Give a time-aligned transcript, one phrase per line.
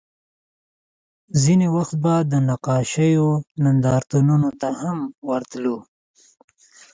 [1.41, 3.27] ځینې وخت به د نقاشیو
[3.63, 5.77] نندارتونونو ته هم ورتلو